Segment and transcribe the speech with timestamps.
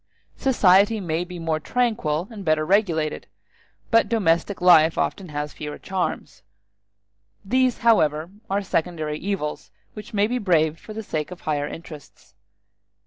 [0.39, 3.27] Society may be more tranquil and better regulated,
[3.91, 6.41] but domestic life has often fewer charms.
[7.45, 12.33] These, however, are secondary evils, which may be braved for the sake of higher interests.